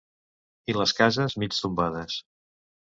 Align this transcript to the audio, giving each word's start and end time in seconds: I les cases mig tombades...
I 0.73 0.77
les 0.79 0.95
cases 1.01 1.37
mig 1.45 1.57
tombades... 1.61 2.21